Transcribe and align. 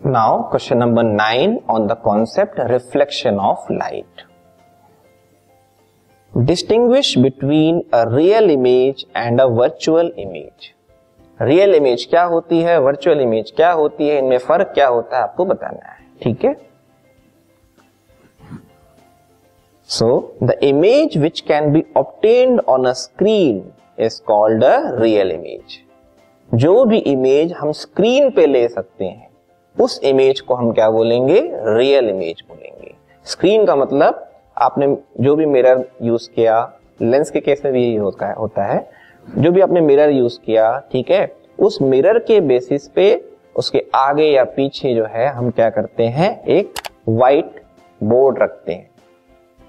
Now, 0.00 0.46
question 0.50 0.78
number 0.78 1.02
9 1.02 1.64
on 1.68 1.86
the 1.86 1.96
concept 1.96 2.58
reflection 2.58 3.38
of 3.38 3.58
light. 3.70 4.24
Distinguish 6.32 7.16
between 7.16 7.82
a 7.92 8.08
real 8.08 8.50
image 8.50 9.06
and 9.14 9.40
a 9.40 9.48
virtual 9.48 10.12
image. 10.16 10.74
Real 11.40 11.74
image 11.74 12.04
क्या 12.10 12.22
होती 12.24 12.58
है 12.62 12.78
virtual 12.80 13.20
image 13.20 13.50
क्या 13.56 13.70
होती 13.72 14.08
है 14.08 14.18
इनमें 14.18 14.38
फ़र्क 14.38 14.70
क्या 14.74 14.86
होता 14.88 15.16
है 15.16 15.22
आपको 15.22 15.44
बताना 15.44 15.90
है 15.90 16.06
ठीक 16.22 16.44
है 16.44 16.54
so 19.88 20.08
the 20.42 20.58
image 20.64 21.16
which 21.18 21.40
can 21.48 21.70
be 21.72 21.84
obtained 21.96 22.60
on 22.68 22.84
a 22.84 22.92
screen 23.02 23.62
is 24.04 24.20
called 24.26 24.64
a 24.64 24.78
real 25.00 25.32
image 25.32 25.78
जो 26.50 26.84
भी 26.84 26.98
इमेज 27.12 27.52
हम 27.60 27.72
स्क्रीन 27.82 28.30
पे 28.30 28.46
ले 28.46 28.66
सकते 28.68 29.04
हैं 29.04 29.28
उस 29.80 30.00
इमेज 30.04 30.40
को 30.40 30.54
हम 30.54 30.72
क्या 30.72 30.90
बोलेंगे? 30.90 31.40
रियल 31.54 32.08
इमेज 32.08 32.42
बोलेंगे। 32.48 32.94
स्क्रीन 33.24 33.64
का 33.66 33.76
मतलब 33.76 34.28
आपने 34.58 34.96
जो 35.20 35.34
भी 35.36 35.46
मिरर 35.46 35.84
यूज़ 36.02 36.28
किया 36.30 36.72
लेंस 37.02 37.30
के 37.30 37.40
केस 37.40 37.62
में 37.64 37.72
भी 37.74 37.82
यही 37.82 37.96
होता 37.96 38.26
है 38.26 38.34
होता 38.34 38.64
है। 38.64 38.88
जो 39.38 39.50
भी 39.50 39.60
आपने 39.60 39.80
मिरर 39.80 40.10
यूज़ 40.10 40.38
किया, 40.46 40.78
ठीक 40.92 41.10
है? 41.10 41.32
उस 41.58 41.78
मिरर 41.82 42.18
के 42.18 42.40
बेसिस 42.40 42.88
पे 42.88 43.24
उसके 43.56 43.84
आगे 43.94 44.24
या 44.24 44.44
पीछे 44.46 44.94
जो 44.94 45.04
है, 45.04 45.26
हम 45.28 45.50
क्या 45.50 45.68
करते 45.70 46.04
हैं? 46.04 46.44
एक 46.44 46.72
वाइट 47.08 47.60
बोर्ड 48.00 48.38
रखते 48.38 48.72
हैं। 48.72 48.90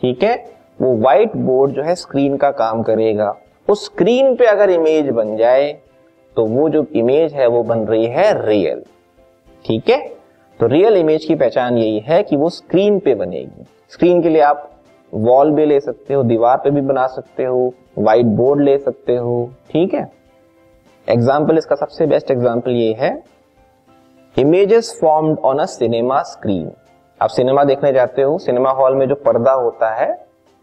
ठीक 0.00 0.22
है? 0.22 0.36
वो 0.82 0.96
वाइट 0.96 1.36
बोर्ड 1.36 1.72
जो 1.72 1.82
है 1.82 1.94
स्क्रीन 1.94 2.36
का 2.36 2.50
काम 2.50 2.82
करेगा। 2.82 3.36
उस 3.68 3.84
स्क्रीन 3.84 4.34
पे 4.36 4.46
अगर 4.46 4.70
इमेज 4.70 5.08
बन 5.08 5.36
जाए 5.36 5.72
तो 6.36 6.44
वो 6.44 6.68
जो 6.68 6.86
इमेज 6.94 7.32
है, 7.32 7.46
वो 7.46 7.62
बन 7.62 7.78
रही 7.78 8.06
है 8.06 8.46
रियल 8.48 8.82
ठीक 9.64 9.88
है? 9.90 9.98
तो 10.60 10.66
रियल 10.66 10.96
इमेज 10.96 11.24
की 11.24 11.34
पहचान 11.34 11.78
यही 11.78 11.98
है 11.98 12.22
कि 12.22 12.36
वो 12.36 12.48
स्क्रीन 12.50 12.98
पे 12.98 13.14
बनेगी। 13.14 13.64
स्क्रीन 13.92 14.22
के 14.22 14.28
लिए 14.28 14.42
आप 14.42 14.70
वॉल 15.12 15.50
भी 15.52 15.64
ले 15.66 15.80
सकते 15.80 16.14
हो, 16.14 16.22
दीवार 16.22 16.56
पे 16.56 16.70
भी 16.70 16.80
बना 16.80 17.06
सकते 17.06 17.44
हो 17.44 17.72
व्हाइट 17.98 18.26
बोर्ड 18.36 18.62
ले 18.62 18.76
सकते 18.78 19.16
हो, 19.16 19.50
ठीक 19.70 19.94
है? 19.94 20.10
एग्ज़ाम्पल 21.08 21.58
इसका 21.58 21.76
सबसे 21.76 22.06
बेस्ट 22.06 22.30
एग्ज़ाम्पल 22.30 22.70
ये 22.70 22.92
है। 22.92 23.12
Images 24.36 24.98
formed 25.00 25.38
on 25.38 25.58
a 25.58 25.64
cinema 25.66 26.22
screen 26.22 26.70
आप 27.20 27.30
सिनेमा 27.30 27.64
देखने 27.64 27.92
जाते 27.92 28.22
हो 28.22 28.38
सिनेमा 28.38 28.70
हॉल 28.70 28.94
में 28.94 29.06
जो 29.08 29.14
पर्दा 29.16 29.52
होता 29.52 29.94
है, 29.94 30.10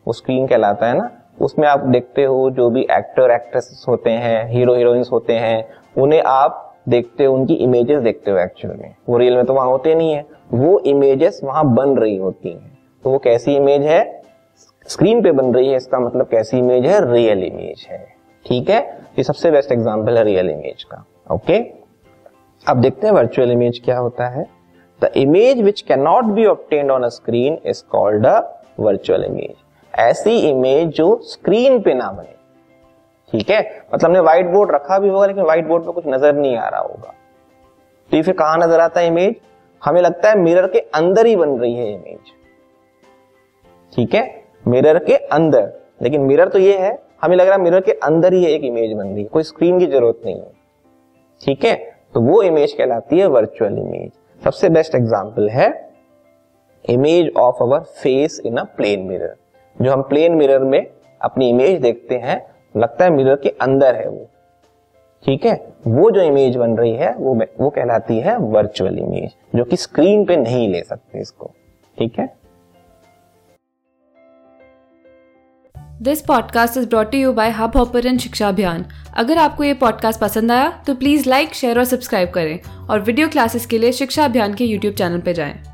वो 0.05 0.13
स्क्रीन 0.13 0.47
कहलाता 0.47 0.87
है 0.87 0.97
ना? 0.97 1.09
उसमें 1.41 1.67
आप 1.67 1.79
देखते 1.87 2.23
हो 2.23 2.49
जो 2.49 2.69
भी 2.69 2.81
एक्टर 2.91 3.31
एक्ट्रेस 3.31 3.85
होते 3.87 4.09
हैं 4.09 4.47
हीरो 4.49 4.75
हीरोइंस 4.75 5.09
होते 5.11 5.33
हैं, 5.33 5.63
उन्हें 5.97 6.21
आप 6.21 6.67
देखते 6.85 7.25
हो, 7.25 7.33
उनकी 7.33 7.53
इमेजेस 7.55 8.01
देखते 8.01 8.31
हो 8.31 8.37
एक्चुअल 8.37 8.75
में 8.75 8.95
वो 9.09 9.17
रियल 9.17 9.35
में 9.35 9.45
तो 9.45 9.53
वहाँ 9.53 9.67
होते 9.67 9.95
नहीं 9.95 10.13
है। 10.13 10.25
वो 10.53 10.79
इमेजेस 10.79 11.39
वहाँ 11.43 11.63
बन 11.75 11.97
रही 11.97 12.15
होती 12.17 12.49
हैं। 12.49 12.77
तो 13.03 13.09
वो 13.09 13.17
कैसी 13.17 13.55
इमेज 13.55 13.81
है? 13.81 14.21
स्क्रीन 14.87 15.21
पे 15.23 15.31
बन 15.31 15.53
रही 15.53 15.69
है, 15.69 15.75
इसका 15.77 15.99
मतलब 15.99 16.27
कैसी 16.27 16.57
इमेज 16.57 16.85
है? 16.85 16.99
रियल 17.11 17.43
इमेज 17.43 17.87
है। 17.91 18.05
ठीक 18.45 18.69
है? 18.69 18.79
ये 19.17 19.23
सबसे 19.23 19.51
बेस्ट 19.51 19.71
एग्ज़ाम्पल 19.71 20.17
है 20.17 20.23
रियल 20.23 20.49
इमेज 20.49 20.83
का। 20.83 21.05
ओके 21.31 21.59
अब 22.65 22.81
देखते 22.81 23.07
हैं 23.07 23.13
वर्चुअल 23.13 23.51
इमेज 23.51 23.81
क्या 23.85 23.97
होता 23.97 24.27
है। 24.29 24.45
The 25.01 25.11
image 25.17 25.61
which 25.61 25.81
can 25.81 26.01
not 26.01 26.25
be 26.25 26.45
obtain 26.45 26.91
on 26.91 27.03
a 27.03 27.07
screen 27.09 27.57
is 27.65 27.83
called 27.91 28.25
a 28.27 28.39
virtual 28.79 29.23
image 29.23 29.53
ऐसी 29.93 30.37
इमेज 30.39 30.87
जो 30.87 31.19
स्क्रीन 31.23 31.79
पे 31.81 31.93
ना 31.93 32.11
बने। 32.11 32.35
ठीक 33.31 33.49
है? 33.49 33.59
मतलब 33.93 34.05
हमने 34.05 34.19
व्हाइट 34.19 34.45
बोर्ड 34.47 34.71
रखा 34.71 34.97
भी 34.99 35.09
होगा, 35.09 35.25
लेकिन 35.25 35.43
व्हाइट 35.43 35.67
बोर्ड 35.67 35.83
पे 35.83 35.91
कुछ 35.91 36.07
नज़र 36.07 36.33
नहीं 36.33 36.55
आ 36.57 36.67
रहा 36.67 36.81
होगा। 36.81 37.13
तो 38.11 38.15
ये 38.17 38.21
फिर 38.23 38.33
कहाँ 38.35 38.57
नज़र 38.57 38.79
आता 38.79 38.99
है 38.99 39.07
इमेज 39.07 39.35
हमें 39.81 40.01
लगता 40.01 40.29
है 40.29 40.37
मिरर 40.39 40.67
के 40.67 40.79
अंदर 40.95 41.25
ही 41.25 41.35
बन 41.35 41.49
रही 41.59 41.75
है 41.75 41.91
इमेज 41.93 42.33
ठीक 43.93 44.13
है? 44.15 44.43
मिरर 44.67 44.97
के 44.99 45.15
अंदर। 45.15 45.71
लेकिन 46.01 46.21
मिरर 46.21 46.49
तो 46.49 46.59
ये 46.59 46.77
है, 46.77 46.97
हमें 47.21 47.35
लग 47.37 47.47
रहा 47.47 47.55
है 47.55 47.61
मिरर 47.61 47.81
के 47.81 47.91
अंदर 48.03 48.33
ही 48.33 48.45
एक 48.45 48.63
इमेज 48.63 48.93
बन 48.93 49.07
रही 49.07 49.23
है। 49.23 49.27
कोई 49.27 49.43
स्क्रीन 49.43 49.79
की 49.79 49.85
ज़रूरत 49.87 50.21
नहीं 50.25 50.35
है। 50.35 50.51
ठीक 51.41 51.65
है? 51.65 51.75
तो 52.13 52.21
वो 52.21 52.41
इमेज 52.43 52.73
कहलाती 52.73 53.19
है 53.19 53.25
वर्चुअल 53.27 53.77
इमेज 53.79 54.11
सबसे 54.41 54.69
बेस्ट 54.69 54.95
एग्ज़ाम्पल 54.95 55.49
है 55.49 55.69
image 56.85 57.31
of 57.37 57.63
our 57.63 57.79
face 57.79 58.39
in 58.45 58.57
a 58.57 58.63
plane 58.77 59.07
mirror 59.07 59.35
जो 59.75 59.91
हम 59.91 60.01
प्लेन 60.01 60.35
मिरर 60.35 60.63
में 60.63 60.85
अपनी 61.21 61.49
इमेज 61.49 61.79
देखते 61.81 62.15
हैं 62.17 62.39
लगता 62.77 63.05
है 63.05 63.11
मिरर 63.11 63.35
के 63.35 63.49
अंदर 63.49 63.95
है 63.95 64.09
वो। 64.09 64.27
ठीक 65.25 65.45
है? 65.45 65.53
वो 65.87 66.11
जो 66.11 66.21
इमेज 66.21 66.55
बन 66.55 66.77
रही 66.77 66.93
है, 66.93 67.13
वो 67.15 67.33
वो 67.59 67.69
कहलाती 67.69 68.19
है 68.19 68.37
वर्चुअल 68.37 68.99
इमेज 68.99 69.35
जो 69.55 69.63
कि 69.63 69.77
स्क्रीन 69.77 70.25
पे 70.25 70.37
नहीं 70.37 70.67
ले 70.69 70.81
सकते 70.81 71.19
इसको। 71.19 71.51
ठीक 71.97 72.19
है? 72.19 72.41
This 76.01 76.21
podcast 76.21 76.77
is 76.77 76.87
brought 76.89 77.15
you 77.15 77.33
by 77.33 77.49
Hubhopper 77.77 78.17
Shiksha 78.17 78.47
Abhiyan 78.47 78.85
अगर 79.17 79.37
आपको 79.37 79.63
ये 79.63 79.73
पॉडकास्ट 79.73 80.19
पसंद 80.19 80.51
आया 80.51 80.83
तो 80.87 80.95
प्लीज़ 80.95 81.29
लाइक 81.29 81.53
शेयर 81.53 81.79
और 81.79 81.85
सब्सक्राइब 81.85 82.29
करें। 82.29 82.59
और 82.89 82.99
वीडियो 82.99 83.27
क्लासेस 83.27 83.65
के 83.65 83.77
लिए 83.77 83.91
शिक्षा 83.91 84.25
अभियान 84.25 84.53
के 84.53 84.65
यूट्यूब 84.65 84.93
चैनल 84.93 85.19
पर 85.19 85.31
जाएँ। 85.31 85.70